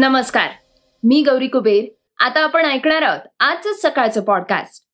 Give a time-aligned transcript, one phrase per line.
[0.00, 0.48] नमस्कार
[1.04, 1.84] मी गौरी कुबेर.
[2.24, 4.84] आता आपण ऐकणार आहोत आजच सकाळचं पॉडकास्ट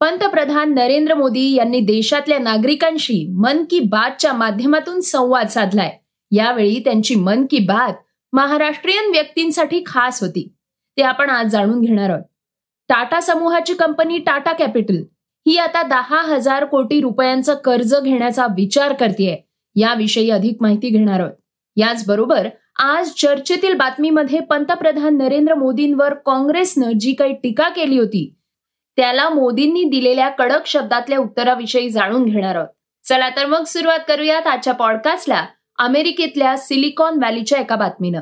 [0.00, 5.98] पंतप्रधान नरेंद्र मोदी यांनी देशातल्या नागरिकांशी मन की बातच्या माध्यमातून संवाद साधलाय.
[6.32, 7.92] यावेळी त्यांची मन की बात
[8.32, 10.54] महाराष्ट्रीयन व्यक्तींसाठी खास होती.
[10.96, 12.24] ते आपण आज जाणून घेणार आहोत.
[12.88, 14.96] टाटा समूहाची कंपनी टाटा कॅपिटल
[15.46, 19.36] ही आता दहा हजार कोटी रुपयांचं कर्ज घेण्याचा विचार करतेय
[19.80, 21.32] याविषयी अधिक माहिती घेणार आहोत.
[21.76, 22.48] याचबरोबर
[22.82, 28.34] आज चर्चेतील बातमीमध्ये पंतप्रधान नरेंद्र मोदींवर काँग्रेसनं जी काही टीका केली होती
[28.96, 32.68] त्याला मोदींनी दिलेल्या कडक शब्दातल्या उत्तराविषयी जाणून घेणार आहोत.
[33.04, 35.46] चला तर मग सुरुवात करूयात आजच्या पॉडकास्टला
[35.78, 38.20] अमेरिकेतल्या सिलिकॉन व्हॅलीच्या एका बातमीनं.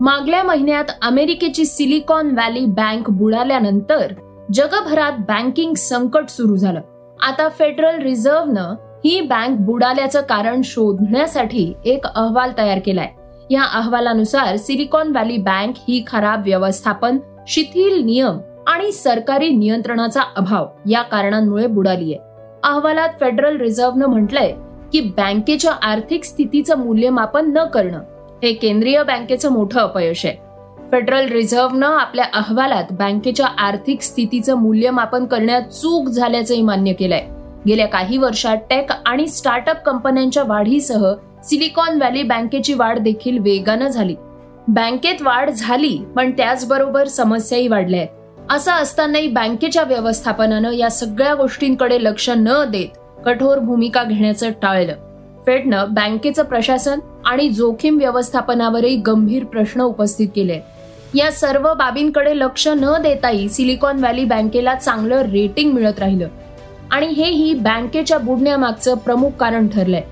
[0.00, 4.12] मागल्या महिन्यात अमेरिकेची सिलिकॉन व्हॅली बँक बुडाल्यानंतर
[4.52, 6.80] जगभरात बँकिंग संकट सुरू झालं.
[7.22, 13.08] आता फेडरल रिझर्व्हनं ही बँक बुडाल्याचं कारण शोधण्यासाठी एक अहवाल तयार केलाय.
[13.50, 21.02] या अहवालानुसार सिलिकॉन व्हॅली बँक ही खराब व्यवस्थापन शिथिल नियम आणि सरकारी नियंत्रणाचा अभाव या
[21.02, 22.16] कारणांमुळे बुडालीय.
[22.64, 24.52] अहवालात फेडरल रिझर्व्हनं म्हटलंय
[24.92, 28.00] की बँकेच्या आर्थिक स्थितीचं मूल्यमापन न करणं
[28.42, 30.36] हे केंद्रीय बँकेचं मोठं अपयश आहे.
[30.92, 37.28] फेडरल रिझर्व्हनं आपल्या अहवालात बँकेच्या आर्थिक स्थितीचं मूल्यमापन करण्यात चूक झाल्याचंही मान्य केलंय.
[37.66, 41.12] गेल्या काही वर्षात टेक आणि स्टार्टअप कंपन्यांच्या वाढीसह
[41.44, 44.14] सिलिकॉन व्हॅली बँकेची वाढ देखील वेगानं झाली.
[44.68, 48.52] बँकेत वाढ झाली पण त्याचबरोबर समस्याही वाढल्या आहेत.
[48.52, 54.94] असं असतानाही बँकेच्या व्यवस्थापनानं या सगळ्या गोष्टींकडे लक्ष न देत कठोर भूमिका घेण्याचं टाळलं.
[55.46, 60.60] फेडनं बँकेचं प्रशासन आणि जोखीम व्यवस्थापनावरही गंभीर प्रश्न उपस्थित केले.
[61.14, 66.28] या सर्व बाबींकडे लक्ष न देताही सिलिकॉन व्हॅली बँकेला चांगलं रेटिंग मिळत राहिलं.
[66.92, 70.02] आणि हेही बँकेच्या बुडण्यामागचं प्रमुख कारण ठरलंय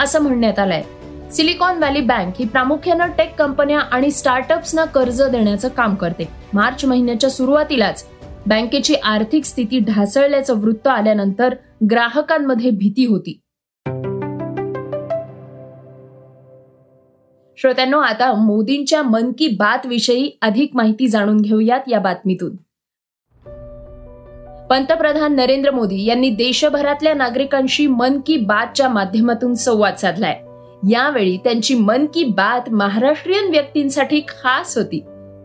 [0.00, 0.82] असं म्हणण्यात आलंय.
[1.30, 6.28] सिलिकॉन व्हॅली बँक ही प्रामुख्यानं टेक कंपन्या आणि स्टार्टअप्सना कर्ज देण्याचं काम करते.
[6.54, 8.06] मार्च महिन्याच्या सुरुवातीलाच
[8.46, 11.54] बँकेची आर्थिक स्थिती ढासळल्याचं वृत्त आल्यानंतर
[11.90, 13.40] ग्राहकांमध्ये भीती होती.
[17.58, 22.65] श्रोत्यांनो आता मोदींच्या मन की बात विषयी अधिक माहिती जाणून घेऊयात या बातमीतून.
[24.70, 30.40] पंतप्रधान नरेंद्र मोदी यांनी देशभरातल्या नागरिकांशी मन की बातच्या माध्यमातून संवाद साधलाय.
[30.90, 35.00] यावेळी त्यांची मन की बात महाराष्ट्रीयन व्यक्तींसाठी खास होती.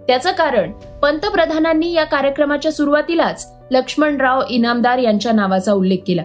[0.07, 6.23] त्याचं कारण पंतप्रधानांनी या कार्यक्रमाच्या सुरुवातीलाच लक्ष्मणराव इनामदार यांच्या नावाचा उल्लेख केला.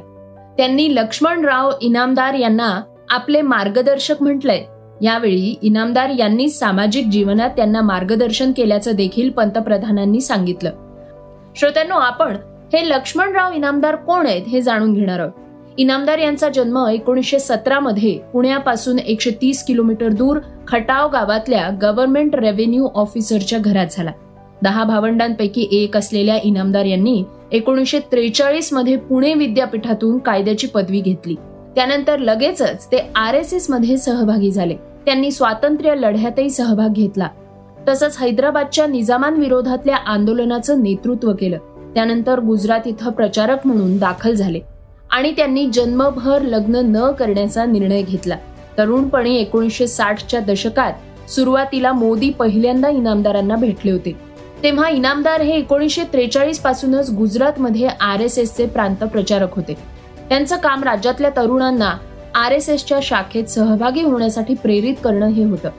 [0.57, 2.81] त्यांनी लक्ष्मणराव इनामदार यांना
[3.11, 4.65] आपले मार्गदर्शक म्हटलंय.
[5.03, 10.71] यावेळी इनामदार यांनी सामाजिक जीवनात त्यांना मार्गदर्शन केल्याचं देखील पंतप्रधानांनी सांगितलं.
[11.57, 12.37] श्रोत्यांनो आपण
[12.73, 15.33] हे लक्ष्मणराव इनामदार कोण आहेत हे जाणून घेणार आहोत.
[15.79, 20.39] इनामदार यांचा जन्म एकोणीसशे सतरा मध्ये पुण्यापासून एकशे तीस किलोमीटर दूर
[20.69, 24.11] खटाव गावातल्या गव्हर्नमेंट रेव्हेन्यू ऑफिसरच्या घरात झाला.
[24.63, 31.35] दहा भावंडांपैकी एक असलेल्या इनामदार यांनी एकोणीसशे त्रेचाळीसमध्ये पुणे विद्यापीठातून कायद्याची पदवी घेतली.
[31.75, 34.75] त्यानंतर लगेचच ते आर एस एसमध्ये सहभागी झाले.
[34.75, 37.29] त्यांनी स्वातंत्र्य लढ्यातही सहभाग घेतला.
[37.89, 41.59] तसंच हैदराबादच्या निजामांविरोधातल्या आंदोलनाचं नेतृत्व केलं.
[41.97, 44.61] त्यानंतर गुजरात इथं प्रचारक म्हणून दाखल झाले
[45.11, 48.37] आणि त्यांनी जन्मभर लग्न न करण्याचा निर्णय घेतला.
[48.79, 54.13] तरुणपणी एकोणीसशे साठच्या दशकात सुरुवातीला मोदी पहिल्यांदा इनामदारांना भेटले होते.
[54.63, 59.75] तेव्हा इनामदार हे एकोणीसशे त्रेचाळीस पासूनच गुजरातमध्ये आर एस एसचे प्रांत प्रचारक होते.
[60.29, 61.93] त्यांचं काम राज्यातल्या तरुणांना
[62.35, 65.71] आर एस एसच्या शाखेत सहभागी होण्यासाठी प्रेरित करणं हे होतं.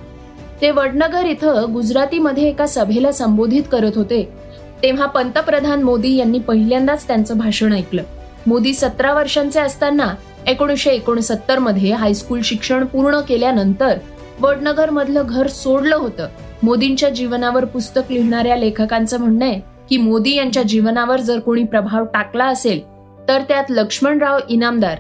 [0.62, 4.47] ते वडनगर इथं गुजरातीमध्ये एका सभेला संबोधित करत होते.
[4.84, 8.04] तेव्हा पंतप्रधान मोदी यांनी पहिल्यांदाच त्यांचं भाषण ऐकलं.
[8.48, 10.16] मोदी सतरा वर्षांचे असताना
[10.48, 13.98] एकोणीसशे एकोणसत्तरमध्ये हायस्कूल शिक्षण पूर्ण केल्यानंतर
[14.42, 16.28] वडनगर मधलं घर सोडलं होतं.
[16.64, 22.46] मोदींच्या जीवनावर पुस्तक लिहिणाऱ्या लेखकांचं म्हणणं आहे की मोदी यांच्या जीवनावर जर कोणी प्रभाव टाकला
[22.46, 22.82] असेल
[23.28, 24.98] तर त्यात लक्ष्मणराव इनामदार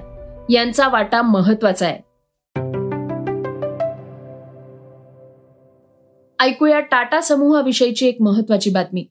[0.50, 2.08] यांचा वाटा महत्त्वाचा आहे.
[6.40, 9.06] ऐकूया टाटा समूहाविषयीची एक महत्वाची बातमी.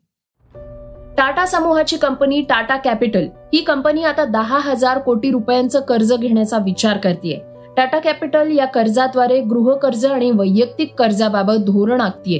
[1.18, 6.96] टाटा समूहाची कंपनी टाटा कॅपिटल ही कंपनी आता दहा हजार कोटी रुपयांचं कर्ज घेण्याचा विचार
[6.96, 7.40] करते
[7.76, 12.38] टाटा कॅपिटल या कर्जाद्वारे गृह कर्ज आणि वैयक्तिक कर्जाबाबत धोरण आखतीये.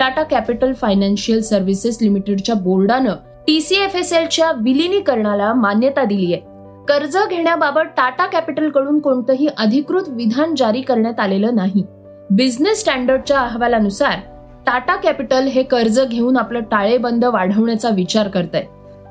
[0.00, 3.14] टाटा कॅपिटल फायनान्शियल सर्व्हिसेस लिमिटेडच्या बोर्डानं
[3.46, 6.42] टीसीएफएसएलच्या विलिनीकरणाला मान्यता दिली आहे
[6.88, 11.82] कर्ज घेण्याबाबत टाटा कॅपिटलकडून कोणतंही अधिकृत विधान जारी करण्यात आलेलं नाही.
[12.30, 14.18] बिझनेस स्टँडर्डच्या अहवालानुसार
[14.66, 18.64] टाटा कॅपिटल हे कर्ज घेऊन आपलं टाळेबंद वाढवण्याचा विचार करत आहे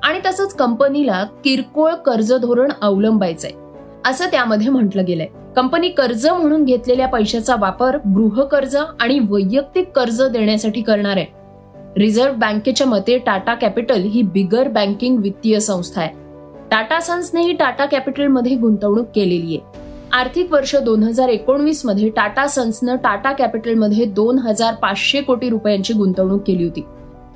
[0.04, 3.52] आणि तसंच कंपनीला किरकोळ कर्ज धोरण अवलंबायचंय.
[4.06, 5.28] असं त्यामध्ये म्हटलं गेलंय.
[5.56, 11.26] कंपनी कर्ज म्हणून घेतलेल्या पैशाचा वापर गृह कर्ज आणि वैयक्तिक कर्ज देण्यासाठी करणार आहे.
[11.98, 16.10] रिझर्व्ह बँकेच्या मते टाटा कॅपिटल ही बिगर बँकिंग वित्तीय संस्था आहे.
[16.72, 19.85] टाटा सन्सनेही टाटा कॅपिटलमध्ये गुंतवणूक केलेली आहे.
[20.16, 26.42] आर्थिक वर्ष दोन हजार एकोणवीसमध्ये टाटा सन्सनं टाटा कॅपिटलमध्ये दोन हजार पाचशे कोटी रुपयांची गुंतवणूक
[26.48, 26.84] केली होती.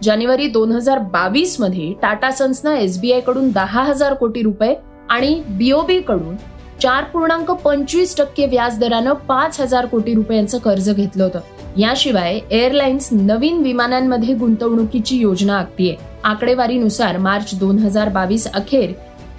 [0.03, 4.75] जानेवारी दोन हजार बावीसमध्ये टाटा सन्सनं एसबीआयकडून दहा हजार कोटी रुपये
[5.09, 6.35] आणि बीओबी कडून
[6.81, 11.39] चार पूर्णांक पंचवीस टक्के व्याज दरानं पाच हजार कोटी रुपयांचं कर्ज घेतलं होतं.
[11.77, 15.95] याशिवाय एअरलाइन्स नवीन विमानांमध्ये गुंतवणुकीची योजना आखतीये.
[16.23, 18.93] आकडेवारीनुसार मार्च दोन हजार बावीस अखेर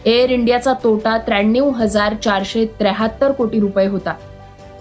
[0.07, 4.15] एअर इंडियाचा तोटा त्र्याण्णव हजार चारशे त्र्याहत्तर कोटी रुपये होता.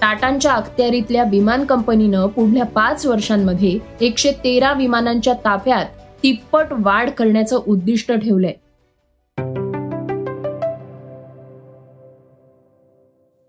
[0.02, 5.86] टाटांच्या अखत्यारीतल्या विमान कंपनीनं पुढल्या पाच वर्षांमध्ये एकशे तेरा विमानांच्या ताफ्यात
[6.24, 8.54] तिप्पट वाढ करण्याचं उद्दिष्ट ठेवलंय.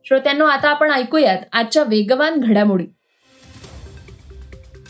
[0.04, 2.86] श्रोत्यांनो आता आपण ऐकूयात आजच्या वेगवान घडामोडी.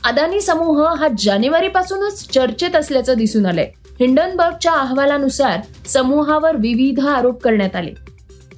[0.04, 3.70] अदानी समूह हा जानेवारीपासूनच चर्चेत असल्याचं दिसून आलंय.
[4.00, 7.90] हिंडनबर्गच्या अहवालानुसार समूहावर विविध आरोप करण्यात आले.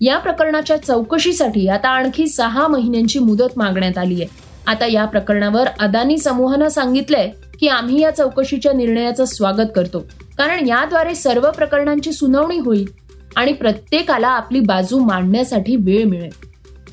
[0.00, 4.26] या प्रकरणाच्या चौकशीसाठी आता आणखी सहा महिन्यांची मुदत मागण्यात आली आहे.
[4.66, 7.30] आता या प्रकरणावर अदानी समूहानं सांगितलंय
[7.60, 9.98] की आम्ही या चौकशीच्या निर्णयाचं स्वागत करतो.
[10.38, 12.88] कारण याद्वारे सर्व प्रकरणांची सुनावणी होईल
[13.36, 16.30] आणि प्रत्येकाला आपली बाजू मांडण्यासाठी वेळ मिळेल.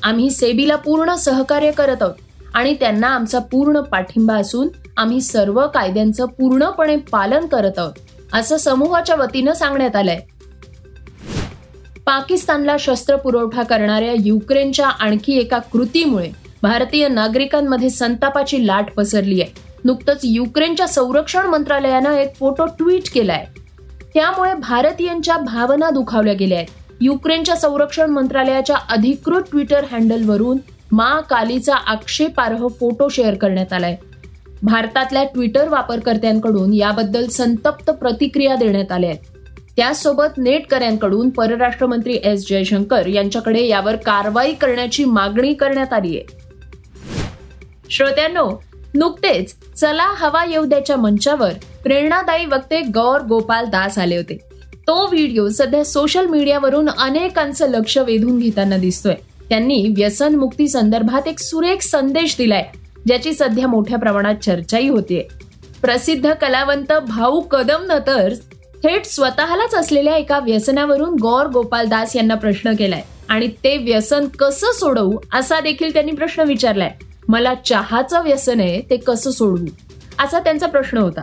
[0.02, 2.14] आम्ही सेबीला पूर्ण सहकार्य करत आहोत
[2.54, 7.92] आणि त्यांना आमचा पूर्ण पाठिंबा असून आम्ही सर्व कायद्यांचं पूर्णपणे पालन करत आहोत.
[8.32, 10.20] असं समूहाच्या वतीनं सांगण्यात आलंय.
[12.06, 16.30] पाकिस्तानला शस्त्र पुरवठा करणाऱ्या युक्रेनच्या आणखी एका कृतीमुळे
[16.62, 19.52] भारतीय नागरिकांमध्ये संतापाची लाट पसरली आहे.
[19.84, 23.46] नुकतंच युक्रेनच्या संरक्षण मंत्रालयानं एक फोटो ट्विट केलाय.
[24.14, 26.68] त्यामुळे भारतीयांच्या भावना दुखावल्या गेल्या आहेत.
[27.00, 30.58] युक्रेनच्या संरक्षण मंत्रालयाच्या अधिकृत ट्विटर हँडलवरून
[30.92, 33.96] मा कालीचा आक्षेपार्ह फोटो शेअर करण्यात आलाय.
[34.62, 39.20] भारतातल्या ट्विटर वापरकर्त्यांकडून याबद्दल संतप्त प्रतिक्रिया देण्यात आल्या आहेत.
[39.76, 46.24] त्याचसोबत नेटकऱ्यांकडून परराष्ट्र मंत्री एस जयशंकर यांच्याकडे यावर कारवाई करण्याची मागणी करण्यात आली आहे.
[47.90, 48.62] श्रोत्यांनो
[48.94, 51.52] नुकतेच चला हवा येऊ द्याच्या मंचावर
[51.82, 54.38] प्रेरणादायी वक्ते गौर गोपाल दास आले होते.
[54.86, 59.14] तो व्हिडिओ सध्या सोशल मीडियावरून अनेकांचं लक्ष वेधून घेताना दिसतोय.
[59.48, 62.64] त्यांनी व्यसन मुक्ती संदर्भात एक सुरेख संदेश दिलाय.
[63.06, 65.24] ज्याची सध्या मोठ्या प्रमाणात चर्चाही होतीये.
[65.82, 68.32] प्रसिद्ध कलावंत भाऊ कदम न तर
[68.82, 73.02] थेट स्वतःलाच असलेल्या एका व्यसनावरून गौर गोपाल दास यांना प्रश्न केलाय.
[73.28, 76.90] आणि ते व्यसन कसं सोडवू असा देखील त्यांनी प्रश्न विचारलाय.
[77.28, 79.66] मला चहाचं व्यसन आहे ते कसं सोडवू?
[80.18, 81.22] असा त्यांचा प्रश्न होता.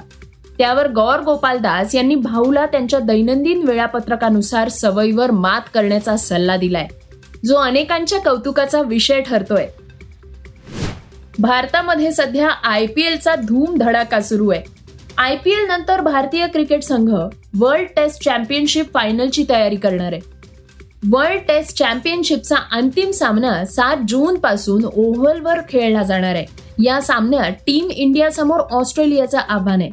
[0.58, 6.88] त्यावर गौर गोपाल दास यांनी भाऊला त्यांच्या दैनंदिन वेळापत्रकानुसार सवयीवर मात करण्याचा सल्ला दिलाय.
[7.46, 9.68] जो अनेकांच्या कौतुकाचा विषय ठरतोय.
[11.40, 14.62] भारतामध्ये सध्या आय पी एलचा धूम धडाका सुरू आहे.
[15.18, 17.10] आय पी एल नंतर भारतीय क्रिकेट संघ
[17.60, 20.22] वर्ल्ड टेस्ट चॅम्पियनशिप फायनलची तयारी करणार आहे.
[21.12, 26.46] वर्ल्ड टेस्ट चॅम्पियनशिपचा अंतिम सामना सात जून पासून ओव्हलवर खेळला जाणार आहे.
[26.84, 29.90] या सामन्यात टीम इंडिया समोर ऑस्ट्रेलियाचं आव्हान आहे.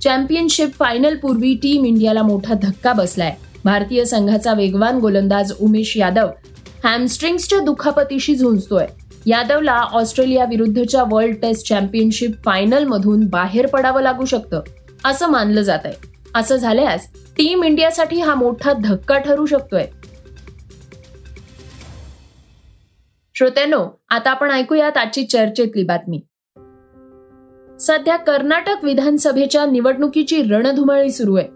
[0.00, 3.34] चॅम्पियनशिप फायनल पूर्वी टीम इंडियाला मोठा धक्का बसलाय.
[3.64, 6.26] भारतीय संघाचा वेगवान गोलंदाज उमेश यादव
[6.84, 8.86] हॅमस्ट्रिंग्सच्या दुखापतीशी झुंजतोय.
[9.26, 14.60] यादवला ऑस्ट्रेलिया विरुद्धच्या वर्ल्ड टेस्ट चॅम्पियनशिप फायनल मधून बाहेर पडावं लागू शकतं
[15.04, 15.94] असं मानलं जात आहे
[16.34, 19.86] असं झाल्यास टीम इंडियासाठी हा मोठा धक्का ठरू शकतोय.
[23.34, 26.20] श्रोत्यानो आता आपण ऐकूयात आजची चर्चेतली बातमी.
[27.80, 31.46] सध्या कर्नाटक विधानसभेच्या निवडणुकीची रणधुमाळी सुरू आहे.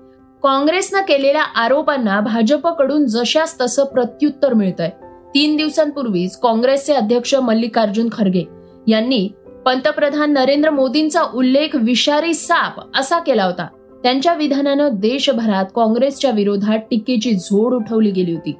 [0.42, 4.90] काँग्रेसनं केलेल्या आरोपांना भाजपकडून जशास तसं प्रत्युत्तर मिळतंय.
[5.34, 8.44] तीन दिवसांपूर्वीच काँग्रेसचे अध्यक्ष मल्लिकार्जुन खरगे
[8.86, 9.28] यांनी
[9.64, 13.66] पंतप्रधान नरेंद्र मोदींचा उल्लेख विषारी साप असा केला होता.
[14.02, 18.56] त्यांच्या विधानानं देशभरात काँग्रेसच्या विरोधात टीकेची झोड उठवली गेली होती.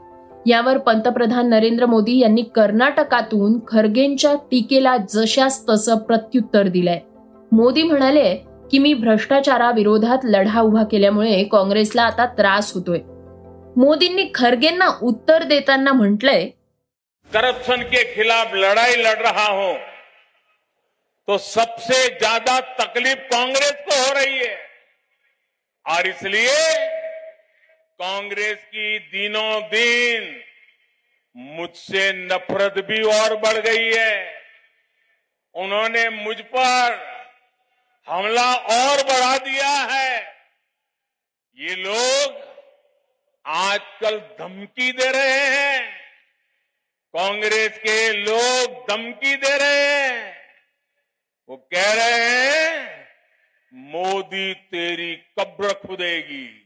[0.47, 7.01] यावर पंतप्रधान नरेंद्र मोदी यांनी कर्नाटकातून खरगेंच्या टीकेला जशास तसं प्रत्युत्तर दिलंय.
[7.53, 8.35] मोदी म्हणाले
[8.71, 12.99] की मी भ्रष्टाचाराविरोधात लढा उभा केल्यामुळे काँग्रेसला आता त्रास होतोय.
[13.77, 16.49] मोदींनी खरगेंना उत्तर देताना म्हटलंय
[17.33, 19.75] करप्शन के खिलाफ लड़ाई लड़ रहा हूँ
[21.29, 24.57] तो सबसे ज़्यादा तकलीफ़ कांग्रेस को हो रही है।
[25.87, 26.55] और इसलिए
[28.01, 30.35] कांग्रेस की दिनों दिन
[31.37, 34.17] मुझसे नफरत भी और बढ़ गई है।
[35.55, 36.99] उन्होंने मुझ पर
[38.09, 40.17] हमला और बढ़ा दिया है।
[41.59, 42.43] ये लोग
[43.45, 45.98] आजकल धमकी दे रहे हैं।
[47.17, 50.37] कांग्रेस के लोग धमकी दे रहे हैं।
[51.49, 53.09] वो कह रहे हैं,
[53.73, 56.65] मोदी तेरी कब्र खुदेगी।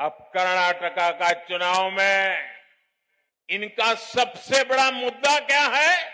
[0.00, 2.50] अब कर्नाटका का चुनाव में
[3.48, 6.12] इनका सबसे बड़ा मुद्दा क्या है?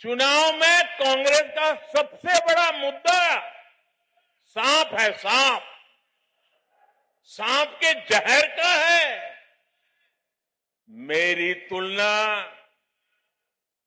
[0.00, 3.50] चुनाव में कांग्रेस का सबसे बड़ा मुद्दा
[4.44, 5.62] सांप है, सांप।
[7.24, 9.39] सांप के जहर का है।
[10.90, 12.38] मेरी तुलना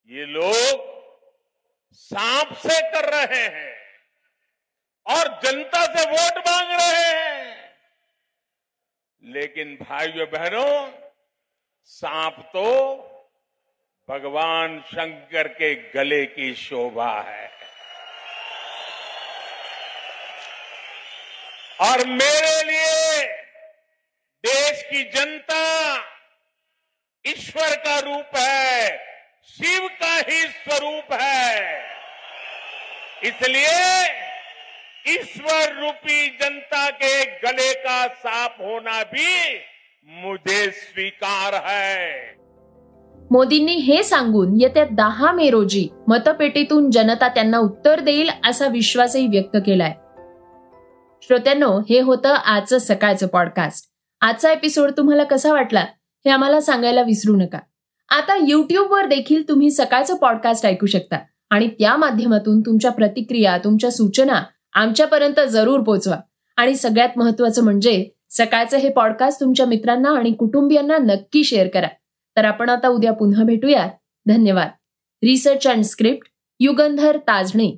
[0.06, 0.94] ये लोग
[1.92, 3.76] सांप से कर रहे हैं
[5.06, 7.74] और जनता से वोट मांग रहे हैं।
[9.24, 10.92] लेकिन भाइयों बहनों,
[11.84, 12.70] सांप तो
[14.10, 17.52] भगवान शंकर के गले की शोभा है।
[21.82, 23.28] और मेरे लिए
[24.46, 26.13] देश की जनता
[27.26, 28.88] ईश्वर का रूप है?
[29.44, 31.66] शिव का ही स्वरूप है।
[33.24, 34.04] इसलिए
[35.08, 39.58] ईश्वर रूपी जनता के गले का साफ होना भी
[40.04, 42.20] मुझे स्वीकार है।
[43.32, 49.58] मोदींनी हे सांगून येत्या दहा मे रोजी मतपेटीतून जनता त्यांना उत्तर देईल असा विश्वासही व्यक्त
[49.66, 49.92] केलाय.
[51.22, 53.86] श्रोत्यांनो हे होतं आजचं सकाळचं पॉडकास्ट
[54.22, 55.86] आजचा एपिसोड तुम्हाला कसा वाटला?
[56.26, 57.60] हे आम्हाला सांगायला विसरू नका.
[58.10, 61.16] आता युट्यूबवर देखील तुम्ही सकाळचं पॉडकास्ट ऐकू शकता
[61.50, 66.18] आणि त्या माध्यमातून तुमच्या प्रतिक्रिया तुमच्या सूचना आमच्यापर्यंत जरूर पोचवा.
[66.58, 71.88] आणि सगळ्यात महत्वाचं म्हणजे सकाळचं हे पॉडकास्ट तुमच्या मित्रांना आणि कुटुंबियांना नक्की शेअर करा.
[72.38, 73.90] तर आपण आता उद्या पुन्हा भेटूयात.
[74.28, 74.68] धन्यवाद.
[75.24, 76.28] Research and script
[76.60, 77.78] Yugandhar Tajne.